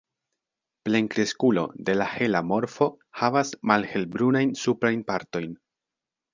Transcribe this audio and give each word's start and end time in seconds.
Plenkreskulo 0.87 1.65
de 1.89 1.95
la 1.99 2.07
hela 2.15 2.41
morfo 2.53 2.89
havas 3.21 3.55
malhelbrunajn 3.73 4.59
suprajn 4.65 5.09
partojn. 5.15 5.57